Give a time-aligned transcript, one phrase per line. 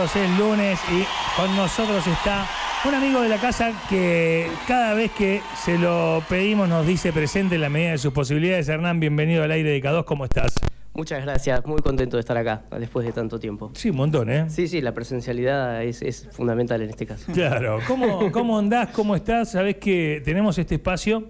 [0.00, 1.04] El lunes y
[1.38, 2.46] con nosotros está
[2.88, 7.56] un amigo de la casa que cada vez que se lo pedimos nos dice presente
[7.56, 8.66] en la medida de sus posibilidades.
[8.70, 10.54] Hernán, bienvenido al aire de K2, ¿cómo estás?
[10.94, 13.72] Muchas gracias, muy contento de estar acá después de tanto tiempo.
[13.74, 14.46] Sí, un montón, ¿eh?
[14.48, 17.30] Sí, sí, la presencialidad es, es fundamental en este caso.
[17.34, 18.88] Claro, ¿cómo, cómo andás?
[18.94, 19.50] ¿Cómo estás?
[19.50, 21.28] Sabés que tenemos este espacio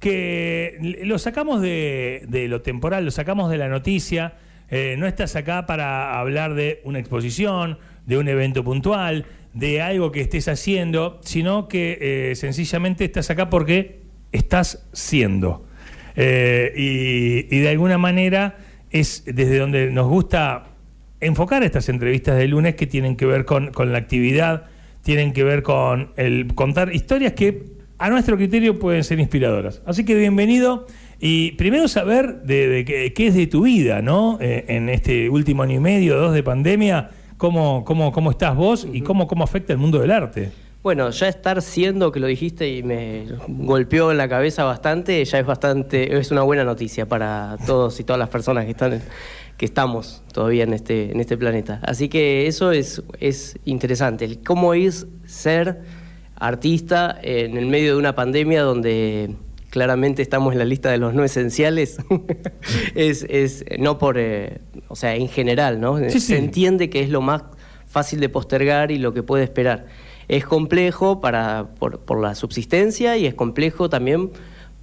[0.00, 4.36] que lo sacamos de, de lo temporal, lo sacamos de la noticia.
[4.68, 10.12] Eh, no estás acá para hablar de una exposición, de un evento puntual, de algo
[10.12, 14.00] que estés haciendo, sino que eh, sencillamente estás acá porque
[14.32, 15.66] estás siendo.
[16.14, 16.72] Eh,
[17.50, 18.56] y, de alguna manera
[18.90, 20.68] es desde donde nos gusta
[21.20, 24.64] enfocar estas entrevistas de lunes que tienen que ver con, con la actividad,
[25.02, 29.82] tienen que ver con el contar historias que a nuestro criterio pueden ser inspiradoras.
[29.86, 30.86] Así que bienvenido.
[31.18, 34.38] Y primero saber de, qué, es de tu vida, ¿no?
[34.40, 38.86] Eh, en este último año y medio, dos de pandemia, ¿cómo, cómo, cómo estás vos
[38.90, 40.52] y cómo, cómo afecta el mundo del arte?
[40.82, 45.40] Bueno, ya estar siendo, que lo dijiste y me golpeó en la cabeza bastante, ya
[45.40, 49.02] es bastante, es una buena noticia para todos y todas las personas que están
[49.56, 51.80] que estamos todavía en este, en este planeta.
[51.82, 54.38] Así que eso es, es interesante.
[54.44, 55.82] cómo es ser
[56.36, 59.34] artista en el medio de una pandemia donde
[59.76, 61.98] claramente estamos en la lista de los no esenciales,
[62.94, 65.98] es, es, no por, eh, o sea, en general, ¿no?
[66.08, 67.42] Se entiende que es lo más
[67.84, 69.84] fácil de postergar y lo que puede esperar.
[70.28, 74.30] Es complejo para, por, por la subsistencia y es complejo también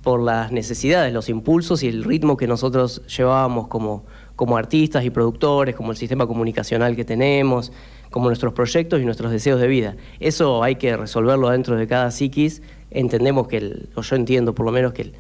[0.04, 5.10] por las necesidades, los impulsos y el ritmo que nosotros llevábamos como, como artistas y
[5.10, 7.72] productores, como el sistema comunicacional que tenemos,
[8.10, 9.96] como nuestros proyectos y nuestros deseos de vida.
[10.20, 12.62] Eso hay que resolverlo dentro de cada psiquis
[12.94, 15.12] entendemos que, el, o yo entiendo por lo menos que,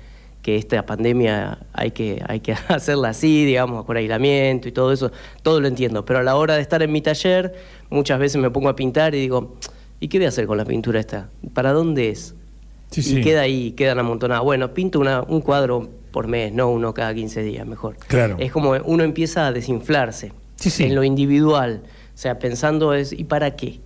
[0.41, 5.11] que esta pandemia hay que, hay que hacerla así, digamos, con aislamiento y todo eso,
[5.41, 7.53] todo lo entiendo, pero a la hora de estar en mi taller,
[7.89, 9.55] muchas veces me pongo a pintar y digo,
[9.99, 11.29] ¿y qué voy a hacer con la pintura esta?
[11.53, 12.35] ¿Para dónde es?
[12.95, 14.43] y queda ahí, quedan amontonadas.
[14.43, 17.97] Bueno, pinto una, un cuadro por mes, no uno cada 15 días, mejor.
[18.07, 18.37] Claro.
[18.39, 20.31] Es como uno empieza a desinflarse
[20.79, 23.81] en lo individual, o sea, pensando es, ¿y para qué?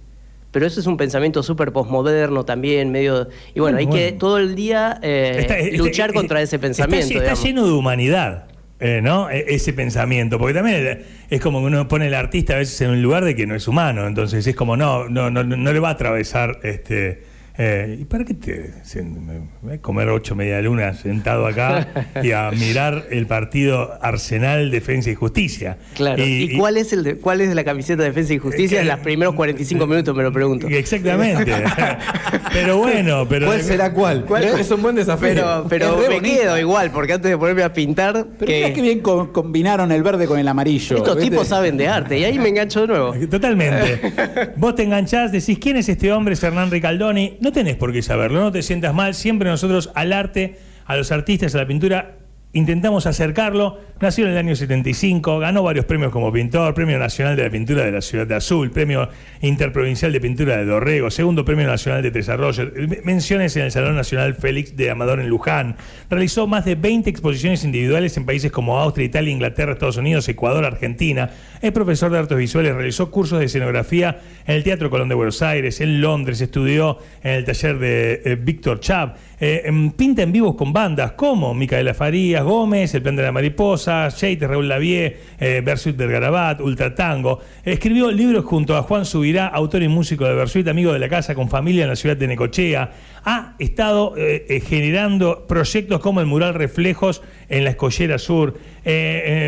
[0.52, 3.28] pero eso es un pensamiento súper posmoderno también, medio...
[3.54, 7.22] Y bueno, hay que todo el día eh, luchar contra ese pensamiento.
[7.22, 8.46] Está, lleno de humanidad.
[8.80, 9.30] Eh, ¿no?
[9.30, 12.92] E, ese pensamiento, porque también es como que uno pone al artista a veces en
[12.92, 15.80] un lugar de que no es humano, entonces es como no, no, no, no le
[15.80, 17.24] va a atravesar este
[17.58, 18.74] eh, ¿Y para qué te
[19.82, 25.78] comer ocho media luna sentado acá y a mirar el partido Arsenal Defensa y Justicia?
[25.96, 26.24] Claro.
[26.24, 28.82] ¿Y, cuál es el de, cuál es la camiseta Defensa y Justicia?
[28.82, 30.68] en los primeros 45 minutos me lo pregunto.
[30.68, 31.52] Exactamente.
[32.54, 34.26] pero bueno, pero ¿cuál será cuál?
[34.26, 34.44] ¿Cuál?
[34.44, 35.66] Es un buen desafío.
[35.68, 39.92] Pero, me quedo igual porque antes de ponerme a pintar pero que que bien combinaron
[39.92, 40.98] el verde con el amarillo.
[40.98, 43.14] Estos tipos saben de arte y ahí me engancho de nuevo.
[43.28, 44.14] Totalmente.
[44.58, 48.02] Vos te enganchás, decís quién es este hombre, es Hernán Ricaldoni no tenés por qué
[48.02, 52.18] saberlo, no te sientas mal, siempre nosotros al arte, a los artistas, a la pintura,
[52.58, 53.78] intentamos acercarlo.
[54.00, 57.84] Nació en el año 75, ganó varios premios como pintor, Premio Nacional de la Pintura
[57.84, 59.10] de la Ciudad de Azul, Premio
[59.42, 62.72] Interprovincial de Pintura de Dorrego, Segundo Premio Nacional de Desarrollo,
[63.04, 65.78] menciones en el Salón Nacional Félix de Amador en Luján.
[66.10, 70.66] Realizó más de 20 exposiciones individuales en países como Austria, Italia, Inglaterra, Estados Unidos, Ecuador,
[70.66, 71.32] Argentina.
[71.62, 75.42] Es profesor de artes visuales, realizó cursos de escenografía en el Teatro Colón de Buenos
[75.42, 80.56] Aires, en Londres, estudió en el taller de eh, Víctor Chab, eh, pinta en vivos
[80.56, 85.62] con bandas como Micaela Farías, Gómez, El Plan de la Mariposa, Sheite, Raúl Lavie, eh,
[85.64, 87.40] Versuit del Garabat, Ultra Tango.
[87.64, 91.36] Escribió libros junto a Juan Subirá, autor y músico de Versuit, amigo de la casa
[91.36, 92.92] con familia en la ciudad de Necochea.
[93.26, 98.58] Ha estado eh, eh, generando proyectos como el mural Reflejos en la Escollera Sur.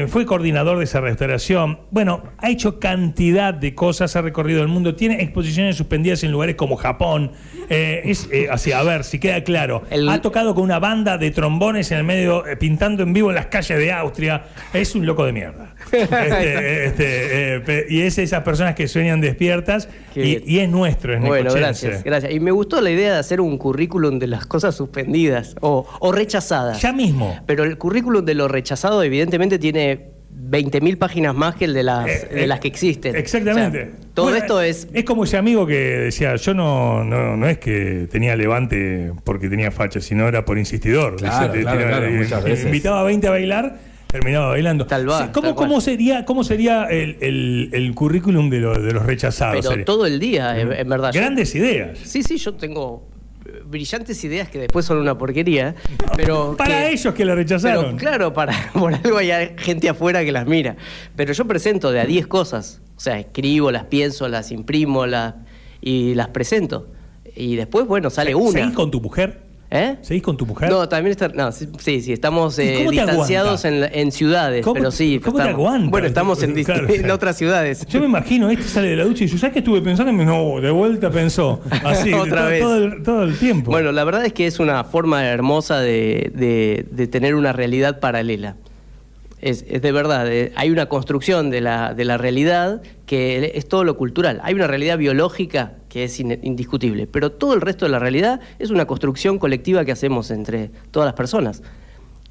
[0.08, 1.80] Fue coordinador de esa restauración.
[1.92, 6.56] Bueno, ha hecho cantidad de cosas, ha recorrido el mundo, tiene exposiciones suspendidas en lugares
[6.56, 7.32] como Japón.
[7.70, 9.84] es así, a ver si queda claro.
[10.10, 13.48] Ha tocado con una banda de trombones en el medio pintando en vivo en las
[13.48, 14.46] calles de Austria.
[14.74, 15.76] Es un loco de mierda.
[16.10, 21.14] Este, este, eh, y es esas personas que sueñan despiertas y, es nuestro.
[21.14, 22.32] Es bueno, gracias, gracias.
[22.34, 26.82] Y me gustó la idea de hacer un currículum de las cosas suspendidas o, rechazadas.
[26.82, 27.40] Ya mismo.
[27.46, 29.29] Pero el currículum de lo rechazado evidentemente
[29.60, 33.16] tiene 20.000 páginas más que el de las, eh, de las que existen.
[33.16, 33.92] Exactamente.
[34.14, 34.88] todo esto es...
[34.94, 39.50] Es como ese amigo que decía, yo no, no, no es que tenía levante porque
[39.50, 41.18] tenía facha, sino era por insistidor.
[41.18, 44.88] Claro, claro, Invitaba a 20 a bailar, terminaba bailando.
[44.88, 49.68] Tal ¿Cómo, ¿Cómo, sería, cómo sería el, el, currículum de, de, los rechazados?
[49.68, 51.12] Pero todo el día, en, verdad.
[51.14, 51.98] Grandes ideas.
[52.04, 53.08] Sí, sí, yo tengo
[53.70, 55.76] brillantes ideas que después son una porquería,
[56.16, 56.56] pero...
[56.58, 57.98] Para que- ellos que lo pero, rechazaron.
[57.98, 60.76] claro, para, por algo hay gente afuera que las mira.
[61.16, 62.82] Pero yo presento de a 10 cosas.
[62.98, 65.36] O sea, escribo, las pienso, las imprimo las,
[65.82, 66.88] y las presento.
[67.36, 68.52] Y después, bueno, sale una.
[68.60, 69.42] ¿Seguís con tu mujer?
[69.72, 69.98] ¿Eh?
[70.02, 70.68] ¿Seguís con tu mujer?
[70.72, 71.28] No, también está.
[71.28, 71.68] No, sí,
[72.02, 75.20] sí, estamos ¿Y eh, distanciados en, ciudades, ¿Cómo pero sí.
[75.24, 75.92] cómo te aguanta?
[75.92, 77.14] Bueno, estamos en, dist- Claro, en claro.
[77.14, 77.86] otras ciudades.
[77.86, 80.12] Yo me imagino, este sale de la ducha y dice, ¿sabes qué estuve pensando?
[80.12, 81.62] No, de vuelta pensó.
[81.84, 82.62] Así, Otra todo, vez.
[82.62, 83.70] Todo, el, todo el tiempo.
[83.70, 88.00] Bueno, la verdad es que es una forma hermosa de, de- de tener una realidad
[88.00, 88.56] paralela.
[89.40, 93.68] Es, es de verdad, eh, hay una construcción de la, de la realidad que es
[93.68, 94.42] todo lo cultural.
[94.44, 98.40] Hay una realidad biológica que es in- indiscutible, pero todo el resto de la realidad
[98.60, 101.62] es una construcción colectiva que hacemos entre todas las personas.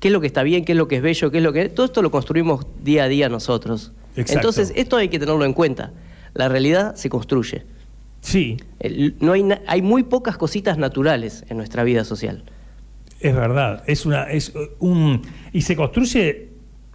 [0.01, 0.65] ¿Qué es lo que está bien?
[0.65, 1.31] ¿Qué es lo que es bello?
[1.31, 3.93] ¿Qué es lo que Todo esto lo construimos día a día nosotros.
[4.17, 4.35] Exacto.
[4.39, 5.93] Entonces, esto hay que tenerlo en cuenta.
[6.35, 7.65] La realidad se construye.
[8.21, 12.45] sí, El- no hay, hay muy pocas cositas naturales en nuestra vida social.
[13.21, 13.83] es verdad.
[13.89, 15.23] Es una, es un.
[15.53, 16.49] Y se construye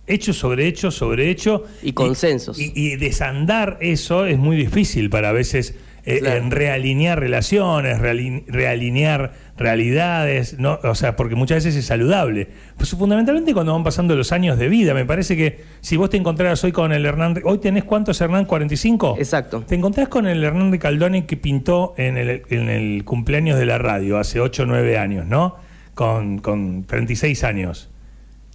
[0.08, 1.66] hecho sobre hecho sobre hecho.
[1.82, 2.58] Y consensos.
[2.60, 5.76] Y, y desandar eso es muy difícil para a veces
[6.06, 6.38] eh, Claro.
[6.38, 10.80] en realinear relaciones, reali- realinear realidades, ¿no?
[10.84, 12.48] o sea, porque muchas veces es saludable.
[12.78, 16.18] Pues fundamentalmente cuando van pasando los años de vida, me parece que si vos te
[16.18, 19.16] encontraras hoy con el Hernán, hoy tenés cuántos Hernán, 45?
[19.18, 19.64] Exacto.
[19.68, 23.78] Te encontrás con el Hernán Ricaldoni que pintó en el, en el cumpleaños de la
[23.78, 25.56] radio hace 8 o 9 años, ¿no?
[25.96, 27.90] Con, con 36 años.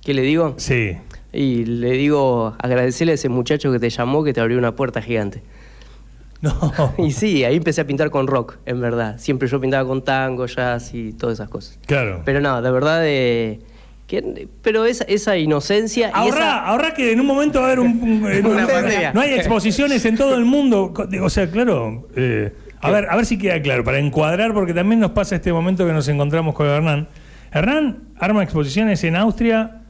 [0.05, 0.55] ¿Qué le digo?
[0.59, 0.97] Sí.
[1.33, 5.03] Y le digo, agradecerle a ese muchacho que te llamó, que te abrió una puerta
[5.03, 5.43] gigante.
[6.43, 6.95] No.
[6.99, 9.19] Y sí, ahí empecé a pintar con rock, en verdad.
[9.19, 11.79] Siempre yo pintaba con tango, jazz y todas esas cosas.
[11.87, 12.23] Claro.
[12.25, 13.59] Pero no, de verdad, eh,
[14.07, 16.09] que- pero esa, esa inocencia...
[16.09, 18.71] y Ahorrá, esa- que en un momento va a haber un, un- en Una un-
[18.73, 19.13] pandemia.
[19.13, 20.95] no hay exposiciones en todo el mundo.
[21.23, 22.07] O sea, claro.
[22.15, 25.53] eh, a ver, a ver si queda claro, para encuadrar, porque también nos pasa este
[25.53, 27.09] momento que nos encontramos con Hernán.
[27.53, 29.83] Hernán arma exposiciones en Austria,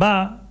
[0.00, 0.48] va,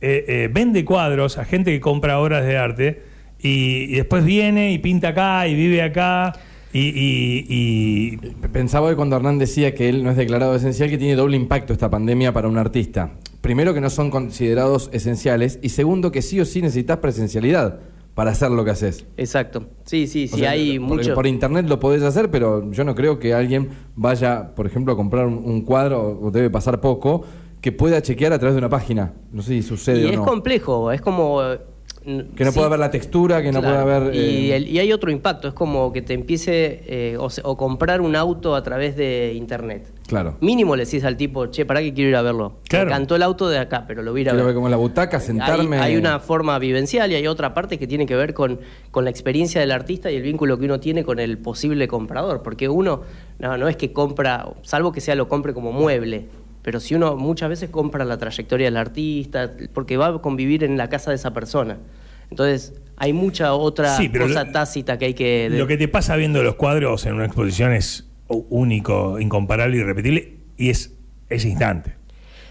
[0.00, 3.11] eh, eh, vende cuadros a gente que compra obras de arte
[3.42, 6.32] y, y después viene y pinta acá y vive acá
[6.72, 8.16] y, y- y-
[8.52, 11.72] Pensaba hoy cuando Hernán decía que él no es declarado esencial, que tiene doble impacto
[11.72, 13.12] esta pandemia para un artista.
[13.42, 15.58] Primero, que no son considerados esenciales.
[15.62, 17.80] Y segundo, que sí o sí necesitas presencialidad
[18.14, 19.04] para hacer lo que haces.
[19.16, 19.68] Exacto.
[19.84, 21.14] Sí, sí, O sí, sea, hay por, mucho...
[21.14, 24.96] por internet lo podés hacer, pero yo no creo que alguien vaya, por ejemplo, a
[24.96, 27.22] comprar un, un cuadro, o debe pasar poco,
[27.60, 29.12] que pueda chequear a través de una página.
[29.32, 30.24] No sé si sucede Y o es no.
[30.24, 31.40] complejo, es como...
[32.04, 32.56] Que no sí.
[32.56, 34.14] pueda ver la textura, que no pueda ver...
[34.14, 37.42] Y, eh, el- y hay otro impacto, es como que te empiece eh, o, se-
[37.44, 39.86] o comprar un auto a través de internet.
[40.08, 40.36] Claro.
[40.40, 42.54] Mínimo le decís al tipo, che, ¿para qué quiero ir a verlo?
[42.68, 42.86] Claro.
[42.86, 44.52] Me encantó el auto de acá, pero lo voy a ir a Quiero ver.
[44.52, 45.76] ver como en la butaca, sentarme...
[45.78, 48.60] Hay, hay una forma vivencial y hay otra parte que tiene que ver con,
[48.90, 52.42] con la experiencia del artista y el vínculo que uno tiene con el posible comprador.
[52.42, 53.02] Porque uno
[53.38, 56.26] no, no es que compra, salvo que sea lo compre como mueble,
[56.62, 60.76] pero si uno muchas veces compra la trayectoria del artista, porque va a convivir en
[60.76, 61.78] la casa de esa persona.
[62.30, 65.50] Entonces, hay mucha otra Sí, cosa lo- tácita que hay que...
[65.50, 70.36] de- Lo que te pasa viendo los cuadros en una exposición es único, incomparable, irrepetible
[70.56, 70.94] y es
[71.28, 71.94] ese instante.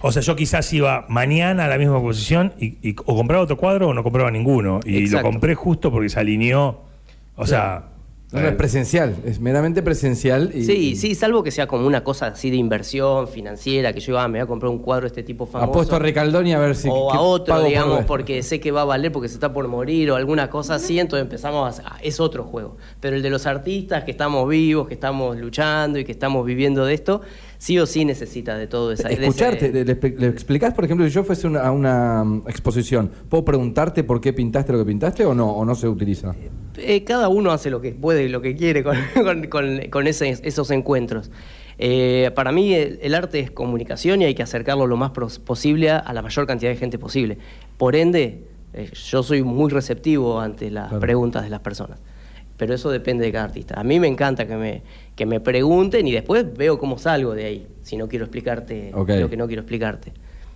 [0.01, 3.57] O sea, yo quizás iba mañana a la misma exposición y, y o compraba otro
[3.57, 4.79] cuadro o no compraba ninguno.
[4.83, 5.27] Y Exacto.
[5.27, 6.81] lo compré justo porque se alineó.
[7.35, 7.85] O sea.
[8.31, 10.51] No, no es eh, presencial, es meramente presencial.
[10.53, 14.17] Y, Sí, sí, salvo que sea como una cosa así de inversión financiera, que yo
[14.17, 15.69] ah, me voy a comprar un cuadro de este tipo famoso.
[15.71, 16.87] Apuesto a Ricaldoni a ver si...
[16.89, 19.67] o a otro, por digamos, porque sé que va a valer porque se está por
[19.67, 21.83] morir o alguna cosa así, entonces empezamos a...
[21.85, 22.77] ah, Es otro juego.
[23.01, 26.85] Pero el de los artistas, que estamos vivos, que estamos luchando y que estamos viviendo
[26.85, 27.21] de esto,
[27.57, 29.09] sí o sí necesita de todo esa...
[29.09, 32.43] de ese- Escucharte, le, le- explicás, por ejemplo, si yo fuese una- a una mm,
[32.47, 35.51] exposición, ¿puedo preguntarte por qué pintaste lo que pintaste o no?
[35.51, 36.33] ¿O no se utiliza?
[36.77, 40.07] Eh, cada uno hace lo que puede y lo que quiere con, con- con- con
[40.07, 41.31] ese- esos encuentros.
[41.77, 45.89] Eh, para mí el, el arte es comunicación y hay que acercarlo lo más posible
[45.89, 47.37] a, a la mayor cantidad de gente posible.
[47.77, 50.99] Por ende, eh, yo soy muy receptivo ante las Claro.
[51.01, 51.99] preguntas de las personas.
[52.57, 53.79] Pero eso depende de cada artista.
[53.79, 54.83] A mí me encanta que me,
[55.15, 59.05] que me pregunten y después veo cómo salgo de ahí, si no quiero explicarte lo
[59.29, 60.11] que no quiero explicarte.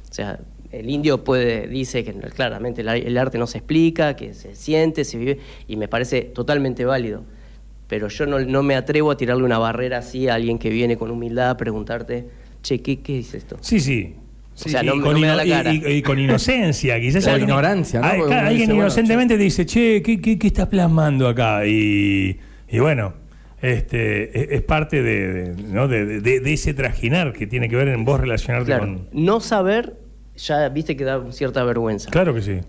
[0.09, 0.39] O sea,
[0.79, 5.03] el indio puede, dice que claramente el, el arte no se explica, que se siente,
[5.03, 7.23] se vive, y me parece totalmente válido.
[7.87, 10.97] Pero yo no, no me atrevo a tirarle una barrera así a alguien que viene
[10.97, 12.27] con humildad a preguntarte,
[12.63, 13.57] che, ¿qué, qué es esto?
[13.61, 14.15] Sí, sí.
[14.55, 15.73] Sí, O sea, sí, no y con no me da ino- la y- cara.
[15.73, 17.27] Y, y con inocencia, quizás.
[17.27, 18.07] O ignorancia, ¿no?
[18.07, 21.67] Claro, alguien dice, bueno, inocentemente te dice, che, ¿qué, qué, qué estás plasmando acá?
[21.67, 22.39] Y,
[22.69, 23.13] y bueno,
[23.61, 25.87] este, es, es parte de, de- ¿no?
[25.87, 29.07] de, de- de ese trajinar que tiene que ver en vos relacionarte Claro, con.
[29.11, 29.97] no saber,
[30.37, 32.09] ya viste que da cierta vergüenza.
[32.11, 32.59] Claro que sí.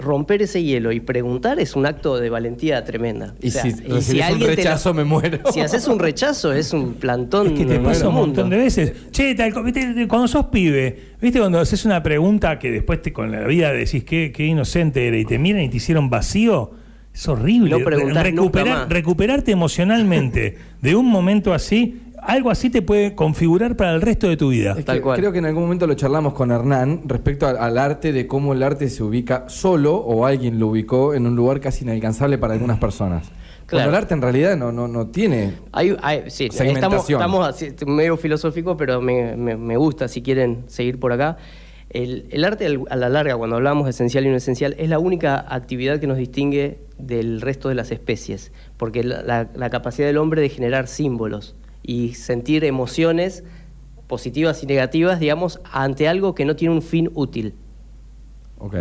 [0.00, 3.34] romper ese hielo y preguntar es un acto de valentía tremenda.
[3.42, 3.62] Y O sea,
[4.00, 5.38] si un alguien te lo- rechazo, me muero.
[5.52, 7.48] Si haces un rechazo, es un plantón.
[7.48, 8.92] Es que te pasa un montón de veces.
[9.10, 9.52] Che, tal,
[10.08, 11.40] cuando sos pibe, ¿viste?
[11.40, 15.16] Cuando haces una pregunta que después te, con la vida decís qué, qué inocente era
[15.18, 16.70] y te miran y te hicieron vacío,
[17.12, 17.70] es horrible.
[17.70, 24.00] No recuperar- recuperarte emocionalmente de un momento así, algo así te puede configurar para el
[24.02, 24.70] resto de tu vida.
[24.72, 25.18] Es que Tal cual.
[25.18, 28.52] Creo que en algún momento lo charlamos con Hernán respecto al, al arte, de cómo
[28.52, 32.54] el arte se ubica solo o alguien lo ubicó en un lugar casi inalcanzable para
[32.54, 33.30] algunas personas.
[33.70, 35.52] Cuando el arte en realidad no, no, no tiene.
[35.72, 37.20] Hay, hay- sí, estamos, Segmentación.
[37.20, 41.36] estamos medio filosófico, pero me, me- me gusta si quieren seguir por acá.
[41.90, 44.98] El, el arte a la larga, cuando hablamos de esencial y no esencial, es la
[44.98, 50.06] única actividad que nos distingue del resto de las especies, porque la, la- la capacidad
[50.06, 51.54] del hombre de generar símbolos
[51.88, 53.44] y sentir emociones
[54.08, 57.54] positivas y negativas, digamos, ante algo que no tiene un fin útil.
[58.58, 58.74] Ok.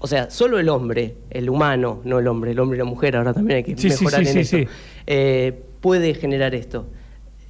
[0.00, 3.16] O sea, solo el hombre, el humano, no el hombre, el hombre y la mujer,
[3.16, 4.76] ahora también hay que Sí, mejorar sí, en sí, eso, sí.
[5.06, 6.86] eh, puede generar esto.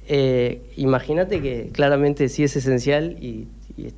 [0.07, 3.47] Eh, Imagínate que claramente sí es esencial y,
[3.77, 3.91] y,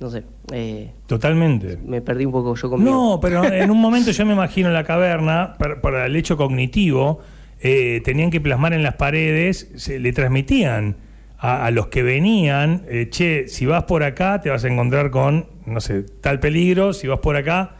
[0.00, 1.78] no sé, eh, Totalmente.
[1.84, 2.90] me perdí un poco yo conmigo.
[2.90, 6.36] No, pero en un momento yo me imagino en la caverna, para, para el hecho
[6.36, 7.20] cognitivo,
[7.60, 10.96] eh, tenían que plasmar en las paredes, se le transmitían
[11.38, 15.10] a, a los que venían, eh, che, si vas por acá te vas a encontrar
[15.10, 17.76] con, no sé, tal peligro, si vas por acá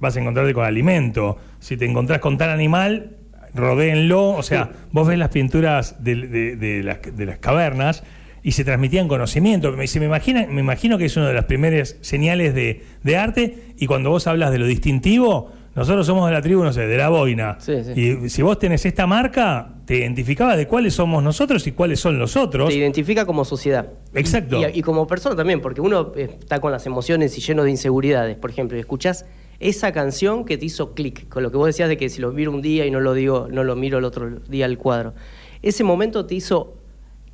[0.00, 3.16] vas a encontrarte con alimento, si te encontrás con tal animal,
[3.54, 8.04] rodéenlo, o sea, vos ves las pinturas de, de- de las, de las cavernas
[8.42, 9.72] y se transmitían conocimiento.
[9.72, 13.16] Me, se me, imagina, me imagino que es una de las primeras señales de, de
[13.16, 16.86] arte y cuando vos hablas de lo distintivo, nosotros somos de la tribu, no sé,
[16.86, 17.56] de la boina.
[17.60, 17.92] Sí, sí.
[18.24, 22.18] Y si vos tenés esta marca, te identificaba de cuáles somos nosotros y cuáles son
[22.18, 22.68] los otros.
[22.68, 23.92] Te identifica como sociedad.
[24.12, 24.60] Exacto.
[24.60, 27.70] Y, y como persona también, porque uno eh, está con las emociones y lleno de
[27.70, 28.36] inseguridades.
[28.36, 29.24] Por ejemplo, y escuchás
[29.60, 32.32] esa canción que te hizo clic, con lo que vos decías de que si lo
[32.32, 35.14] miro un día y no lo digo, no lo miro el otro día al cuadro.
[35.62, 36.77] Ese momento te hizo,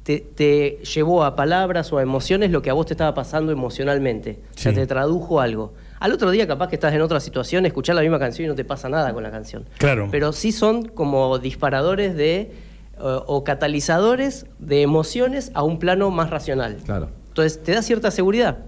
[0.05, 3.51] te, te llevó a palabras o a emociones lo que a vos te estaba pasando
[3.51, 4.39] emocionalmente.
[4.55, 4.77] O sea, Sí.
[4.79, 5.75] te tradujo algo.
[5.99, 8.55] Al otro día capaz que estás en otra situación, escuchar la misma canción y no
[8.55, 9.65] te pasa nada con la canción.
[9.79, 10.09] Claro.
[10.11, 12.53] Pero sí son como disparadores de
[12.97, 16.77] o catalizadores de emociones a un plano más racional.
[16.85, 17.09] Claro.
[17.29, 18.59] Entonces te da cierta seguridad.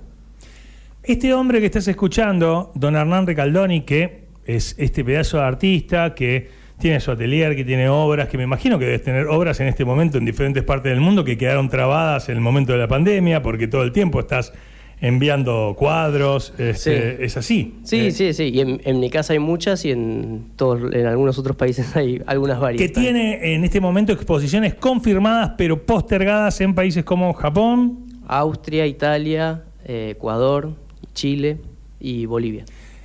[1.05, 6.51] Este hombre que estás escuchando, don Hernán Recaldoni, que es este pedazo de artista que
[6.79, 9.85] tiene su atelier, que tiene obras, que me imagino que debes tener obras en este
[9.85, 13.43] momento en diferentes partes del mundo que quedaron trabadas en el momento de la pandemia,
[13.43, 14.53] porque todo el tiempo estás
[15.01, 17.23] enviando cuadros, este, Sí.
[17.25, 17.75] es así.
[17.85, 18.45] Sí, Eh, sí, sí.
[18.45, 22.23] Y en, en mi casa hay muchas y en, todos, en algunos otros países hay
[22.27, 22.81] algunas varias.
[22.81, 28.07] Que tiene en este momento exposiciones confirmadas pero postergadas en países como Japón.
[28.27, 30.75] Austria, Italia, eh, Ecuador,
[31.15, 31.59] Chile
[32.01, 32.65] y Bolivia.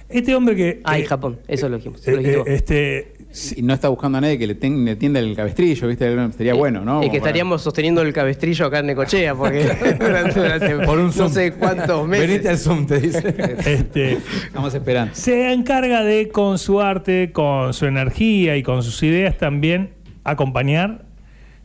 [0.09, 0.81] Este hombre que...
[0.83, 1.39] Ah, y Japón.
[1.47, 2.05] Eso lo dijimos.
[2.07, 3.13] eh, lo dijiste eh,
[3.55, 6.13] Y no está buscando a nadie que le, ten- le tienda el cabestrillo, ¿viste?
[6.35, 6.99] Sería bueno, ¿no?
[7.01, 9.63] Y que para- estaríamos sosteniendo el cabestrillo acá en Necochea, porque
[9.99, 11.31] durante, durante Por un no Zoom.
[11.31, 12.27] sé cuántos meses.
[12.27, 13.35] Venite al Zoom, te dice.
[13.65, 15.15] este, Estamos esperando.
[15.15, 19.91] se encarga de, con su arte, con su energía y con sus ideas, también
[20.23, 21.05] acompañar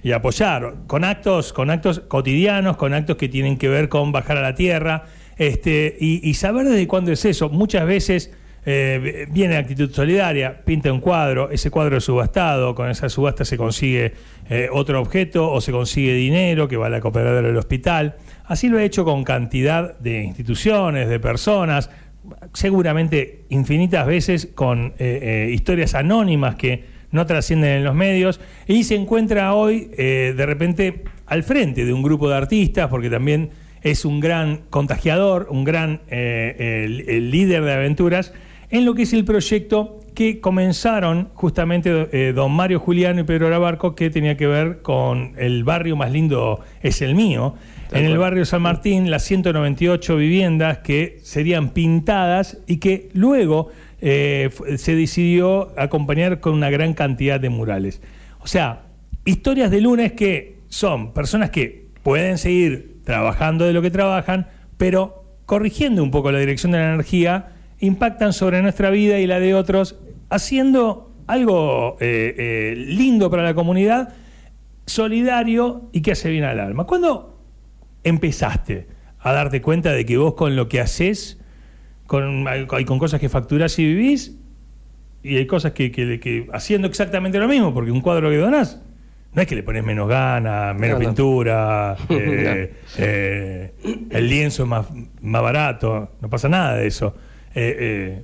[0.03, 4.37] y apoyar con actos, con actos cotidianos, con actos que tienen que ver con bajar
[4.37, 5.05] a la tierra,
[5.37, 7.49] este, y, y saber desde cuándo es eso.
[7.49, 8.31] Muchas veces
[8.69, 13.57] eh, viene actitud solidaria, pinta un cuadro, ese cuadro es subastado, con esa subasta se
[13.57, 14.13] consigue
[14.51, 18.17] eh, otro objeto o se consigue dinero que va a la cooperadora del hospital.
[18.45, 21.91] Así lo ha hecho con cantidad de instituciones, de personas,
[22.55, 28.83] seguramente infinitas veces con eh, eh, historias anónimas que no trascienden en los medios y
[28.83, 34.05] se encuentra hoy de repente al frente de un grupo de artistas porque también es
[34.05, 38.35] un gran contagiador, un gran líder de aventuras
[38.71, 43.49] en lo que es el proyecto que comenzaron justamente eh, don Mario Juliano y Pedro
[43.49, 47.55] Arabarco que tenía que ver con el barrio más lindo es el mío.
[47.91, 53.69] Tal en el barrio San Martín, las 198 viviendas que serían pintadas y que luego
[54.01, 58.01] eh, se decidió acompañar con una gran cantidad de murales.
[58.41, 58.87] O sea,
[59.25, 65.25] historias de lunes que son personas que pueden seguir trabajando de lo que trabajan, pero
[65.45, 69.55] corrigiendo un poco la dirección de la energía, impactan sobre nuestra vida y la de
[69.55, 69.97] otros,
[70.31, 74.15] haciendo algo eh, eh, lindo para la comunidad,
[74.87, 76.85] solidario y que hace bien al alma.
[76.85, 77.41] ¿Cuándo
[78.05, 78.87] empezaste
[79.21, 81.41] a darte cuenta de que vos con lo que haces,
[82.07, 84.37] con, con cosas que facturás y vivís,
[85.23, 88.81] y hay cosas que, que- que haciendo exactamente lo mismo, porque un cuadro que donás,
[89.33, 91.09] no es que le pones menos gana, menos No, no.
[91.11, 93.75] pintura, eh, eh,
[94.11, 94.87] el lienzo es más,
[95.21, 97.17] más barato, no pasa nada de eso.
[97.57, 98.23] Eh, eh,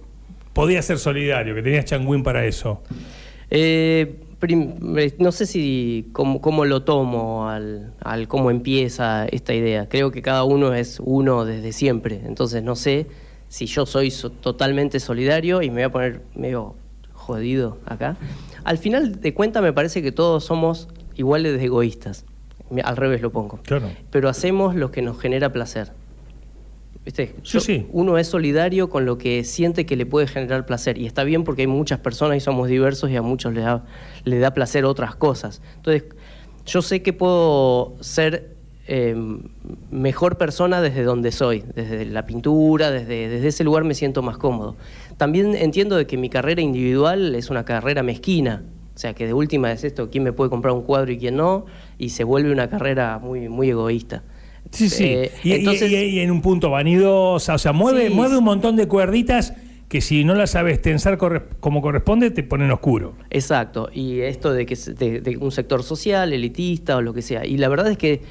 [0.53, 2.83] podías ser solidario, que tenías changuín para eso?
[3.51, 4.17] Eh,
[5.19, 9.89] no sé si cómo, cómo lo tomo al, al cómo empieza esta idea.
[9.89, 12.21] Creo que cada uno es uno desde siempre.
[12.27, 13.07] Entonces no sé
[13.49, 16.75] si yo soy so- totalmente solidario y me voy a poner medio
[17.13, 18.17] jodido acá.
[18.65, 22.25] Al final de cuentas me parece que todos somos iguales de egoístas.
[22.83, 23.61] Al revés lo pongo.
[23.63, 23.91] Claro.
[24.11, 25.93] Pero hacemos lo que nos genera placer.
[27.05, 27.35] ¿Viste?
[27.43, 27.87] Sí, sí.
[27.91, 30.99] Uno es solidario con lo que siente que le puede generar placer.
[30.99, 33.85] Y está bien porque hay muchas personas y somos diversos y a muchos les da,
[34.25, 35.63] le da placer otras cosas.
[35.77, 36.05] Entonces,
[36.65, 38.57] yo sé que puedo ser
[38.87, 39.17] eh,
[39.91, 44.39] mejor persona desde donde soy, desde la pintura, desde, desde ese lugar me siento más
[44.39, 44.77] cómodo.
[45.17, 48.63] También entiendo de que mi carrera individual es una carrera mezquina.
[48.95, 51.37] O sea, que de última es esto, quién me puede comprar un cuadro y quién
[51.37, 51.65] no,
[51.97, 54.23] y se vuelve una carrera muy, muy egoísta.
[54.73, 55.05] Sí, sí.
[55.05, 58.15] Eh, y, y- entonces- y- y en un punto vanidosa, o sea, mueve, Sí.
[58.15, 59.55] mueve un montón de cuerditas
[59.89, 63.13] que si no las sabes tensar corre- como corresponde, te ponen oscuro.
[63.29, 67.45] Exacto, y esto de que de, de un sector social, elitista o lo que sea.
[67.45, 68.23] Y la verdad es que,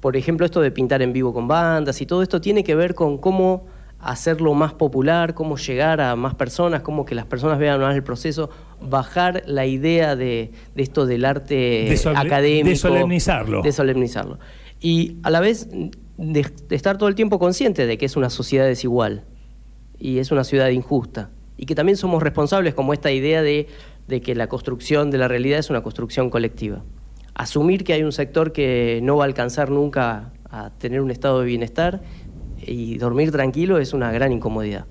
[0.00, 2.94] por ejemplo, esto de pintar en vivo con bandas y todo esto tiene que ver
[2.94, 3.64] con cómo
[4.00, 8.02] hacerlo más popular, cómo llegar a más personas, cómo que las personas vean más el
[8.04, 12.68] proceso, bajar la idea de, de esto del arte De académico.
[12.68, 13.62] de solemnizarlo.
[13.62, 14.38] De solemnizarlo.
[14.80, 15.92] Y a la vez de,
[16.68, 19.24] de estar todo el tiempo consciente de que es una sociedad desigual
[19.98, 21.30] y es una ciudad injusta.
[21.56, 23.66] Y que también somos responsables como esta idea de,
[24.06, 26.84] de que la construcción de la realidad es una construcción colectiva.
[27.34, 31.40] Asumir que hay un sector que no va a alcanzar nunca a tener un estado
[31.40, 32.00] de bienestar
[32.64, 34.86] y dormir tranquilo es una gran incomodidad.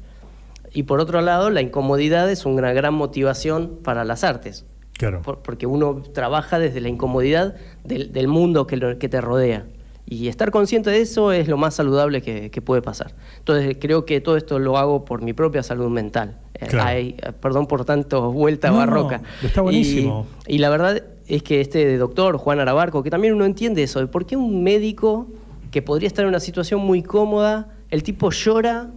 [0.74, 4.66] Y por otro lado, la incomodidad es una gran motivación para las artes.
[4.94, 5.22] Claro.
[5.22, 9.66] Por- porque uno trabaja desde la incomodidad del, del mundo que, lo- que te rodea.
[10.10, 13.14] Y estar consciente de eso es lo más saludable que, que puede pasar.
[13.40, 16.38] Entonces creo que todo esto lo hago por mi propia salud mental.
[16.54, 16.88] Eh, Claro.
[16.90, 19.22] hay- eh, perdón por tanto vuelta No, barroca.
[19.42, 20.26] no, está buenísimo.
[20.48, 24.00] Y, y la verdad es que este doctor, Juan Arabarco, que también uno entiende eso,
[24.00, 25.28] de por qué un médico
[25.72, 28.90] que podría estar en una situación muy cómoda, el tipo llora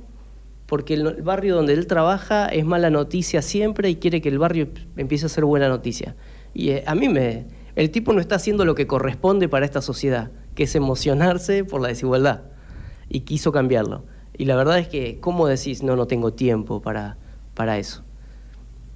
[0.67, 4.39] porque el, el barrio donde él trabaja es mala noticia siempre y quiere que el
[4.39, 6.15] barrio empiece a ser buena noticia.
[6.55, 7.47] Y eh, a mí me...
[7.75, 11.81] El tipo no está haciendo lo que corresponde para esta sociedad, que es emocionarse por
[11.81, 12.43] la desigualdad.
[13.09, 14.05] Y quiso cambiarlo.
[14.37, 17.17] Y la verdad es que, ¿cómo decís, no, no tengo tiempo para,
[17.55, 18.05] para eso?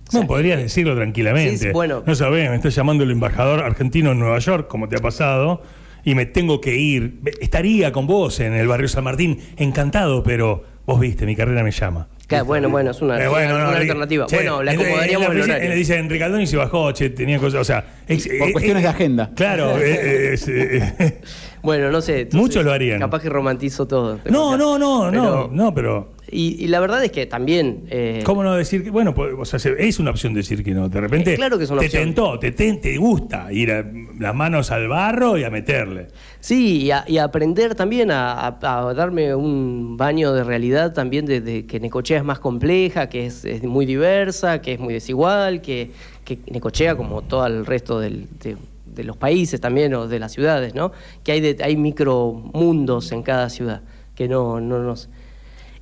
[0.09, 1.57] O sea, No, podrías decirlo tranquilamente.
[1.57, 2.03] Sí, bueno.
[2.05, 5.63] No sabés, me está llamando el embajador argentino en Nueva York, como te ha pasado,
[6.05, 7.21] y me tengo que ir.
[7.41, 11.71] Estaría con vos en el barrio San Martín, encantado, pero vos viste, mi carrera me
[11.71, 12.09] llama.
[12.27, 14.27] Claro, bueno, bueno, es una, Eh, bueno, una no, Ri- alternativa.
[14.27, 15.71] che, bueno, la en- en acomodaríamos la el oficina- horario.
[15.71, 17.83] Le dicen Ricardoni se bajó, che, tenía cosas, o sea...
[18.07, 19.31] Por eh, cuestiones eh, de agenda.
[19.35, 21.21] Claro, es, eh,
[21.65, 22.21] Bueno, no sé.
[22.21, 23.01] entonces, Muchos lo harían.
[23.01, 24.19] Capaz que romantizo todo.
[24.31, 26.15] no, no, no, no, Pero- no, pero...
[26.31, 27.85] Y, y la verdad es que también.
[27.91, 28.91] eh, ¿Cómo no decir que.?
[28.91, 30.89] Bueno, pues, o sea, se- es una opción decir que no.
[30.89, 31.35] De repente.
[31.35, 32.05] Eh, claro que es una te opción.
[32.05, 33.85] tentó, te, ten- te gusta ir a,
[34.19, 36.09] las manos al barro y a meterle.
[36.41, 41.27] Sí, y, a- y aprender también a, a- a darme un baño de realidad también
[41.27, 44.95] de, de que Necochea es más compleja, que es, es muy diversa, que es muy
[44.95, 45.91] desigual, que,
[46.25, 48.57] que Necochea, como todo el resto del- de,
[48.95, 50.93] de los países también o de las ciudades, ¿no?
[51.23, 53.83] Que hay, de- hay micromundos en cada ciudad,
[54.15, 55.09] que no, no nos...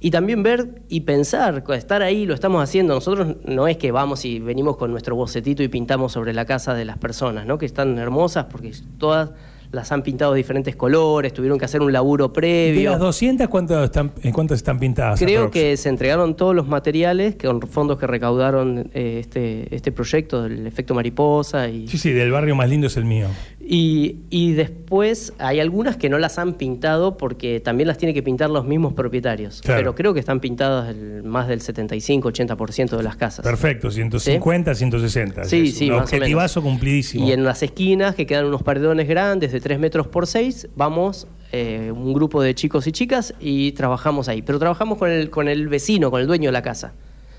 [0.01, 2.93] Y también ver y pensar, estar ahí, lo estamos haciendo.
[2.95, 6.75] Nosotros no es que vamos y venimos con nuestro bocetito y pintamos sobre la casa
[6.75, 7.57] de las personas, ¿no?
[7.57, 9.31] Que están hermosas porque todas
[9.73, 12.91] las han pintado de diferentes colores, tuvieron que hacer un laburo De previo.
[12.91, 15.19] las 200, ¿cuántas están, ¿en cuántas están pintadas?
[15.19, 20.43] Creo que se entregaron todos los materiales con fondos que recaudaron eh, este, este proyecto
[20.43, 23.29] del efecto mariposa y, Sí, sí, del barrio más lindo es el mío.
[23.65, 28.23] Y, y después hay algunas que no las han pintado porque también las tiene que
[28.23, 29.61] pintar los mismos propietarios.
[29.63, 29.81] Claro.
[29.81, 33.45] Pero creo que están pintadas el- más del 75-80% de las casas.
[33.45, 35.45] Perfecto, 150, 160.
[35.45, 36.13] Sí, Es sí, Un más o menos.
[36.13, 37.27] objetivazo cumplidísimo.
[37.27, 41.27] Y en las esquinas, que quedan unos paredones grandes de 3 metros por 6, vamos
[41.53, 44.43] eh, un grupo de chicos y chicas y trabajamos ahí.
[44.43, 46.93] Pero trabajamos con el, con el vecino, con el dueño de la casa.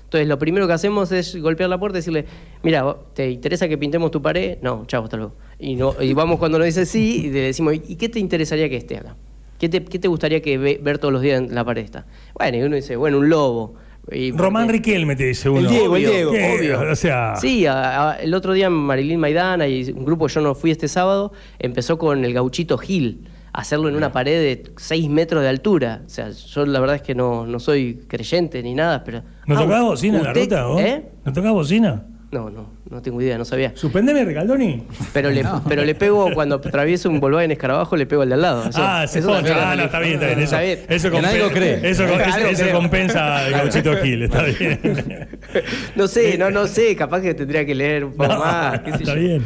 [0.04, 2.24] Entonces, lo primero que hacemos es golpear la puerta y decirle,
[2.62, 4.58] mira, ¿te interesa que pintemos tu pared?
[4.62, 5.34] No, chao, hasta luego.
[5.58, 8.68] Y, no, y vamos cuando nos dice sí y le decimos, ¿y qué te interesaría
[8.68, 9.16] que esté acá?
[9.58, 12.06] ¿Qué te, qué te gustaría que ve- ver todos los días en la pared esta?
[12.34, 13.74] Bueno, y uno dice, bueno, un lobo.
[14.10, 15.60] Y- Román Riquelme te dice uno.
[15.60, 16.32] El Diego, el Obvio, Diego.
[16.32, 16.56] ¿Qué?
[16.58, 16.90] obvio.
[16.92, 17.36] O sea.
[17.36, 20.88] Sí, a- a- el otro día Marilyn Maidana y un grupo, yo no fui este
[20.88, 26.02] sábado, empezó con el gauchito Gil, hacerlo en una pared de 6 metros de altura.
[26.04, 29.22] O sea, yo la verdad es que no, no soy creyente ni nada, pero...
[29.46, 30.80] ¿No Ah, tocaba bocina en la ruta vos?
[30.82, 31.04] ¿Eh?
[31.24, 32.04] ¿No tocaba bocina?
[32.34, 33.70] No, no, no tengo idea, no sabía.
[33.76, 34.82] Suspendeme, Ricaldoni.
[35.12, 38.42] Pero le, pero le pego, cuando atravieso un Volkswagen Escarabajo, le pego al de al
[38.42, 38.68] lado.
[38.68, 39.70] O sea, ah, se eso poncha.
[39.70, 40.80] Ah, no, está bien, está bien.
[40.88, 41.88] Eso, En algo cree.
[41.88, 45.28] Eso, algo eso compensa el gauchito Gil, está bien.
[45.94, 48.80] no sé, no, no sé, capaz que tendría que leer un poco No, más.
[48.80, 49.20] qué sé está yo.
[49.20, 49.44] bien,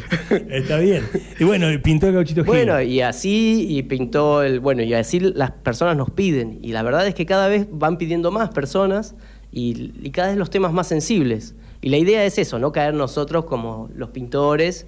[0.49, 1.03] está bien.
[1.39, 2.47] Y bueno, pintó el gauchito Gil.
[2.47, 4.61] Bueno, y así, y pintó el.
[4.61, 6.59] Bueno, y así las personas nos piden.
[6.63, 9.15] Y la verdad es que cada vez van pidiendo más personas
[9.53, 11.55] y, y cada vez los temas más sensibles.
[11.81, 14.87] Y la idea es eso, no caer nosotros como los pintores.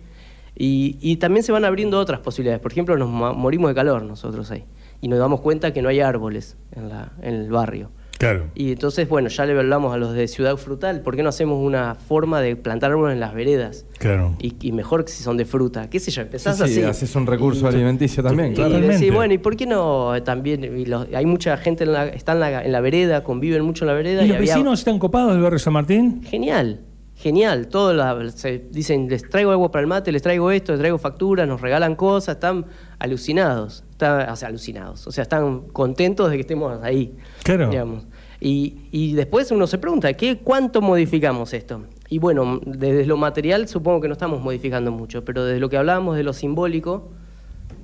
[0.56, 2.60] Y, y también se van abriendo otras posibilidades.
[2.60, 4.64] Por ejemplo, nos mo- morimos de calor nosotros ahí.
[5.00, 7.90] Y nos damos cuenta que no hay árboles en, la, en el barrio.
[8.20, 8.48] Claro.
[8.54, 11.58] Y entonces, bueno, ya le hablamos a los de Ciudad Frutal, ¿por qué no hacemos
[11.58, 13.86] una forma de plantar árboles en las veredas?
[13.98, 14.36] Claro.
[14.38, 16.82] Y, y mejor que si son de fruta, qué sé yo, empezás Sí, sí, así.
[16.82, 18.68] haces un recurso Y- alimenticio también, y claro.
[18.72, 18.94] Totalmente.
[18.98, 20.62] decir, bueno, ¿y por qué no eh, también?
[20.64, 23.84] y los- hay mucha gente en la, está en la, en la vereda, conviven mucho
[23.84, 24.22] en la vereda.
[24.22, 26.22] ¿Y los había- vecinos están copados del barrio San Martín?
[26.22, 26.80] Genial,
[27.20, 27.68] genial.
[27.68, 31.46] Todos se dicen, les traigo agua para el mate, les traigo esto, les traigo facturas,
[31.46, 32.66] nos regalan cosas, están
[32.98, 33.84] alucinados.
[33.92, 35.06] Están, o sea, alucinados.
[35.06, 37.14] O sea, están contentos de que estemos ahí.
[37.42, 37.68] Claro.
[37.70, 38.06] digamos.
[38.40, 41.82] Y, y después uno se pregunta, ¿qué, ¿cuánto modificamos esto?
[42.08, 45.76] Y bueno, desde lo material supongo que no estamos modificando mucho, pero desde lo que
[45.76, 47.10] hablábamos de lo simbólico,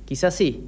[0.05, 0.65] quizás sí,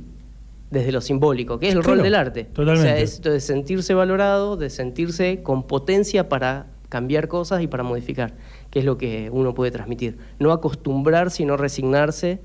[0.70, 2.44] desde lo simbólico, que es el Claro, rol del arte.
[2.44, 2.88] totalmente.
[2.88, 7.68] O sea, es esto de sentirse valorado, de sentirse con potencia para cambiar cosas y
[7.68, 8.36] para modificar,
[8.72, 10.18] que es lo que uno puede transmitir.
[10.40, 12.40] No acostumbrarse y no resignarse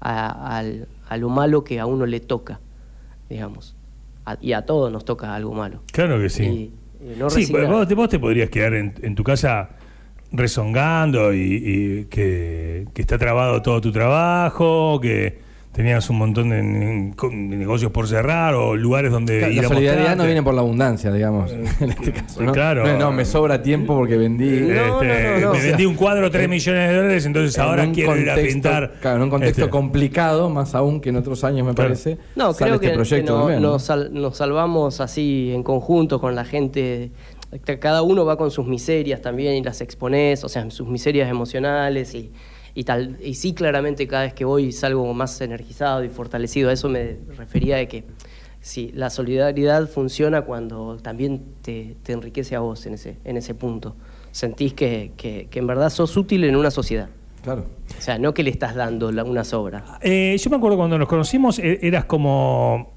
[0.00, 0.62] a,
[1.16, 2.60] lo malo que a uno le toca,
[3.28, 3.74] digamos.
[4.26, 5.80] A- y a todos nos toca algo malo.
[5.92, 6.44] Claro que sí.
[6.44, 7.66] Y- y no sí, resignar.
[7.70, 9.70] vos, te- vos te podrías quedar en, en tu casa
[10.32, 15.38] rezongando y, y que, que está trabado todo tu trabajo, que
[15.78, 19.68] tenías un montón de, de negocios por cerrar o lugares donde Claro, ir la a
[19.68, 20.16] solidaridad mostrarte.
[20.18, 22.42] no viene por la abundancia, digamos, en este caso.
[22.42, 22.50] ¿no?
[22.52, 22.84] claro.
[22.84, 24.48] No, no, me sobra tiempo porque vendí.
[24.54, 25.52] Este, No, no, no, no.
[25.52, 28.34] Me vendí un cuadro 3 en- millones de dólares, entonces en ahora quiero ir a
[28.34, 28.94] pintar.
[29.00, 31.90] Claro, en un contexto este, complicado, más aún que en otros años, me Claro.
[31.90, 32.18] parece.
[32.34, 33.68] No, sale creo este que, proyecto que no- también, ¿no?
[33.70, 37.12] nos, sal- nos salvamos así en conjunto con la gente.
[37.78, 42.14] Cada uno va con sus miserias también y las expones, o sea, sus miserias emocionales
[42.14, 42.32] y,
[42.78, 43.16] y tal.
[43.20, 46.70] Y sí, claramente cada vez que voy salgo más energizado y fortalecido.
[46.70, 48.04] A eso me refería de que
[48.60, 53.54] sí, la solidaridad funciona cuando también te, te enriquece a vos en ese, en ese
[53.56, 53.96] punto.
[54.30, 57.08] Sentís que, que- que en verdad sos útil en una sociedad.
[57.42, 57.66] Claro.
[57.98, 59.98] O sea, no que le estás dando la- una sobra.
[60.00, 62.92] Eh, yo me acuerdo cuando nos conocimos, e- eras como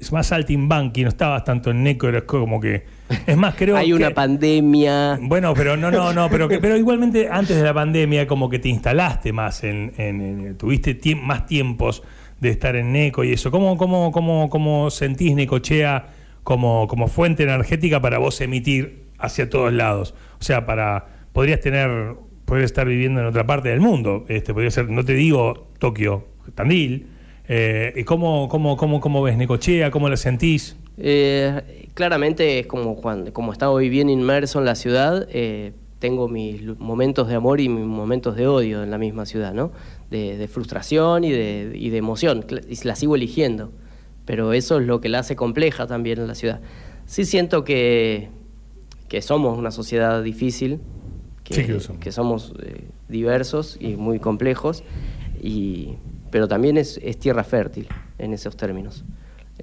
[0.00, 2.84] es más saltimbanqui, no estabas tanto en Neco, eras como que.
[3.26, 5.18] Es más, creo Hay una pandemia.
[5.20, 8.58] Bueno, pero no, no, no, pero, que, pero igualmente antes de la pandemia como que
[8.58, 12.02] te instalaste más en, en- en- tuviste más tiempos
[12.40, 13.50] de estar en Neco y eso.
[13.50, 16.06] ¿Cómo, cómo, cómo, cómo sentís Necochea
[16.44, 20.14] como, como fuente energética para vos emitir hacia todos lados?
[20.40, 24.24] O sea, para podrías tener, podrías estar viviendo en otra parte del mundo.
[24.28, 27.08] Este, podría ser, no te digo Tokio, Tandil.
[27.48, 29.90] Eh, ¿Y cómo, cómo, cómo, cómo ves Necochea?
[29.90, 30.76] ¿Cómo la sentís?
[30.98, 36.62] Eh, claramente como cuando como estaba hoy bien inmerso en la ciudad, eh, tengo mis
[36.78, 39.72] momentos de amor y mis momentos de odio en la misma ciudad, ¿no?
[40.10, 43.72] De, de frustración y de, y de emoción, y la sigo eligiendo,
[44.24, 46.60] pero eso es lo que la hace compleja también en la ciudad.
[47.06, 48.28] Sí siento que,
[49.08, 50.80] que somos una sociedad difícil,
[51.44, 54.84] que, Sí que que somos eh, diversos y muy complejos,
[55.42, 55.94] y,
[56.30, 57.88] pero también es, es tierra fértil
[58.18, 59.04] en esos términos.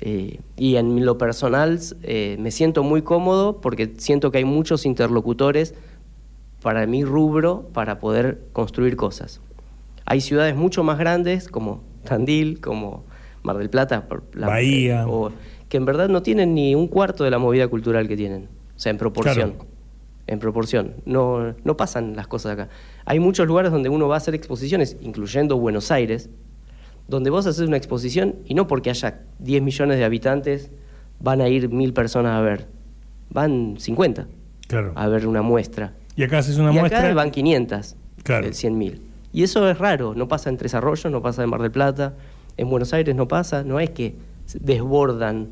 [0.02, 4.86] Eh, y en lo personal eh, me siento muy cómodo porque siento que hay muchos
[4.86, 5.74] interlocutores
[6.62, 9.40] para mi rubro para poder construir cosas.
[10.06, 13.04] Hay ciudades mucho más grandes como Tandil, como
[13.44, 15.08] Mar del Plata, la- Bahía.
[15.08, 15.32] o-
[15.70, 18.80] que en verdad no tienen ni un cuarto de la movida cultural que tienen, o
[18.80, 19.52] sea, en proporción.
[19.54, 19.66] Claro.
[20.28, 20.94] En proporción.
[21.06, 22.70] No, no pasan las cosas acá.
[23.06, 26.30] Hay muchos lugares donde uno va a hacer exposiciones, incluyendo Buenos Aires,
[27.08, 30.72] donde vos haces una exposición y no porque haya 10 millones de habitantes
[31.20, 32.68] van a ir mil personas a ver.
[33.30, 34.28] Van 50
[34.68, 34.94] Claro.
[34.96, 35.94] a ver una muestra.
[36.16, 37.00] Y acá haces una y muestra.
[37.06, 38.48] acá van 500, Claro.
[38.48, 39.02] de 100 mil.
[39.34, 42.14] Y eso es raro, no pasa en Tres Arroyos, no pasa en Mar del Plata,
[42.58, 44.16] en Buenos Aires no pasa, no es que
[44.60, 45.50] desbordan.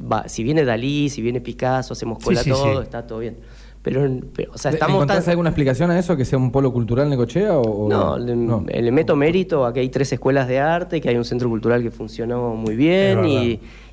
[0.00, 2.82] Va, si viene Dalí, si viene Picasso, hacemos Sí, cola sí, todo, sí.
[2.82, 3.36] está todo bien.
[3.82, 5.30] Pero, pero, o sea, ¿Le- estamos ¿Encontrás tan...
[5.32, 6.16] alguna explicación a eso?
[6.16, 7.56] ¿Que sea un polo cultural Necochea?
[7.56, 8.34] O, o- No, le,
[8.82, 11.82] le meto mérito a que hay tres escuelas de arte, que hay un centro cultural
[11.82, 13.24] que funcionó muy bien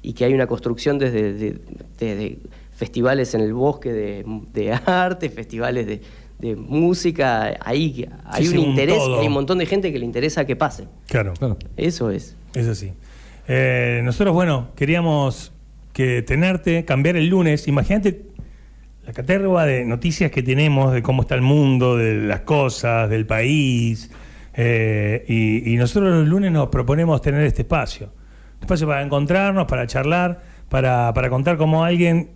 [0.01, 1.59] y, que hay una construcción desde de,
[1.99, 2.39] de- de
[2.75, 6.01] festivales en el bosque de, de arte, festivales de,
[6.39, 7.55] de música.
[7.63, 10.55] Ahí hay Sí, un sí, interés, hay un montón de gente que le interesa que
[10.55, 10.87] pase.
[11.07, 11.33] Claro.
[11.37, 11.57] Claro.
[11.77, 12.35] Eso es.
[12.53, 12.91] Es así.
[13.47, 15.51] Eh, nosotros, bueno, queríamos
[15.93, 17.67] que tenerte, cambiar el lunes.
[17.67, 18.23] Imagínate
[19.05, 23.25] la caterva de noticias que tenemos de cómo está el mundo, de las cosas, del
[23.25, 24.09] país.
[24.53, 28.07] eh, y, y nosotros los lunes nos proponemos tener este espacio.
[28.57, 32.31] Un espacio para encontrarnos, para charlar, para, para contar cómo alguien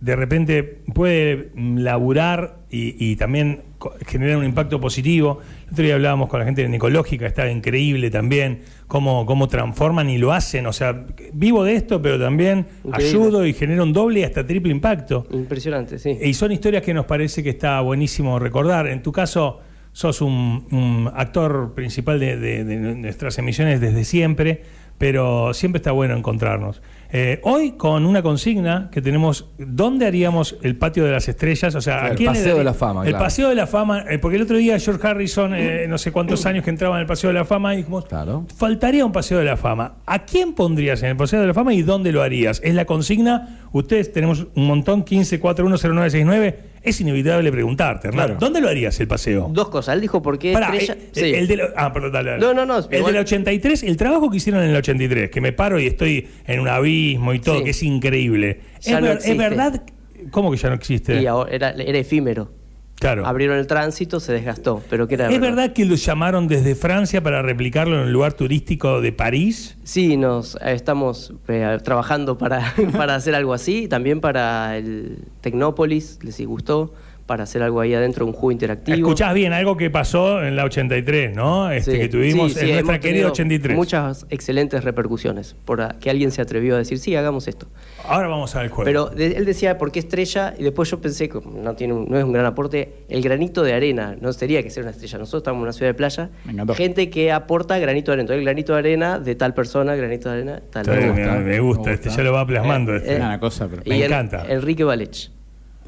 [0.00, 0.62] de repente
[0.94, 3.62] puede mm, laburar y, y también
[4.06, 5.40] generar un impacto positivo.
[5.66, 10.10] El otro día hablábamos con la gente de Ecológica, está increíble también cómo, cómo transforman
[10.10, 10.66] y lo hacen.
[10.66, 13.08] O sea, vivo de esto, pero también Increíble.
[13.18, 15.26] ayudo y genero un doble y hasta triple impacto.
[15.30, 16.18] Impresionante, sí.
[16.22, 18.86] Y son historias que nos parece que está buenísimo recordar.
[18.88, 19.60] En tu caso,
[19.92, 24.62] sos un, un actor principal de, de- de nuestras emisiones desde siempre,
[24.98, 26.82] pero siempre está bueno encontrarnos.
[27.12, 31.74] Eh, hoy con una consigna que tenemos, ¿dónde haríamos el patio de las estrellas?
[31.74, 33.24] O sea, ¿a El quién le Paseo de la Fama, El claro.
[33.24, 36.44] paseo de la fama, eh, porque el otro día George Harrison, eh, no sé cuántos
[36.46, 38.44] años que entraba en el paseo de la fama, y dijimos, Claro.
[38.56, 39.94] faltaría un paseo de la fama.
[40.04, 42.60] ¿A quién pondrías en el paseo de la fama y dónde lo harías?
[42.64, 43.60] Es la consigna.
[43.72, 46.75] Ustedes tenemos un montón, 15410969.
[46.86, 48.26] Es inevitable preguntarte, Hernán.
[48.26, 48.40] Claro.
[48.40, 49.48] ¿Dónde lo harías el paseo?
[49.52, 49.94] Dos cosas.
[49.96, 50.94] Él dijo por qué Pará, estrella.
[50.94, 51.34] eh, Sí.
[51.34, 52.40] el de la- ah, perdón, dale, dale.
[52.40, 55.40] No, no, no, El igual- del 83, el trabajo que hicieron en el 83, que
[55.40, 57.64] me paro y estoy en un abismo y todo, Sí.
[57.64, 58.60] que es increíble.
[58.80, 59.36] Es, no ver- es existe.
[59.36, 59.82] verdad.
[60.30, 61.20] ¿Cómo que ya no existe?
[61.20, 62.50] Y ahora era, era efímero.
[62.96, 63.26] Claro.
[63.26, 64.82] Abrieron el tránsito, se desgastó.
[64.90, 68.32] Pero que era ¿Es verdad que lo llamaron desde Francia para replicarlo en el lugar
[68.34, 69.76] turístico de París?
[69.84, 76.18] Sí, nos eh, estamos eh, trabajando para, para hacer algo así, también para el Tecnópolis,
[76.22, 76.92] les gustó,
[77.26, 78.96] para hacer algo ahí adentro, un juego interactivo.
[78.96, 81.70] Escuchás bien algo que pasó en la 83, ¿no?
[81.70, 83.76] Este, Sí, que tuvimos sí, sí, en nuestra querida tenido 83.
[83.76, 87.66] Muchas excelentes repercusiones, por a- que alguien se atrevió a decir, sí, hagamos esto.
[88.08, 88.84] Ahora vamos al juego.
[88.84, 90.54] Pero de- él decía, ¿por qué estrella?
[90.58, 91.28] Y después yo pensé,
[91.62, 94.16] no, tiene un- no es un gran aporte, el granito de arena.
[94.20, 95.18] No sería que sea una estrella.
[95.18, 96.30] Nosotros estamos en una ciudad de playa.
[96.44, 96.74] Me.
[96.74, 98.22] Gente que aporta granito de arena.
[98.22, 101.58] Entonces, el granito de arena de tal persona, granito de arena, tal me gusta, me,
[101.60, 102.94] gusta, este ya lo va plasmando.
[102.94, 103.14] Eh, este.
[103.14, 104.44] eh, Una cosa, pero- Me y en- encanta.
[104.48, 105.30] Enrique Valech,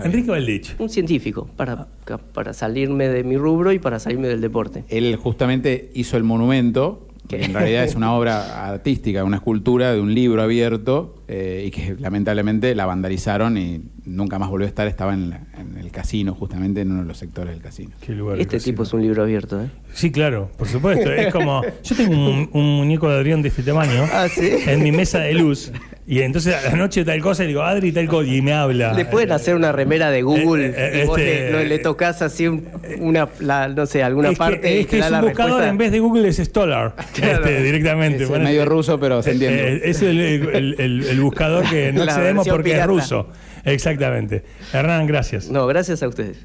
[0.02, 0.76] Enrique Valdich.
[0.78, 1.88] un científico, para,
[2.32, 4.84] para salirme de mi rubro y para salirme del deporte.
[4.88, 10.00] Él justamente hizo el monumento, que en realidad es una obra artística, una escultura de
[10.00, 14.86] un libro abierto, eh, y que lamentablemente la vandalizaron y nunca más volvió a estar.
[14.88, 17.90] Estaba en, la- en el casino, justamente en uno de los sectores del casino.
[18.00, 19.68] Qué lugar Este tipo es un libro abierto, ¿eh?
[19.92, 21.12] Sí, claro, por supuesto.
[21.12, 21.62] Es como.
[21.84, 24.48] Yo tengo un, un muñeco de Adrián de este tamaño Ah, ¿sí?
[24.66, 25.72] en mi mesa de luz.
[26.06, 28.26] Y entonces anoche tal cosa y digo, Adri, tal cosa.
[28.30, 28.94] Y me habla.
[28.94, 31.78] Le pueden hacer una remera de Google Eh, eh, y vos este- le, no- le
[31.80, 32.66] tocas así un-
[33.00, 35.50] una, la- no sé, alguna es que, parte y es, que es la un buscador
[35.60, 35.68] respuesta.
[35.70, 36.94] en vez de Google es Stolar.
[37.12, 37.44] Claro.
[37.44, 38.22] este, directamente.
[38.22, 39.74] Es Bueno, medio ruso, pero se entiende.
[39.74, 42.82] Eh, es el, el- el- el buscador que no accedemos porque pirata.
[42.84, 43.28] es ruso.
[43.64, 44.44] Exactamente.
[44.72, 45.48] Hernán, gracias.
[45.50, 46.38] No, gracias a ustedes.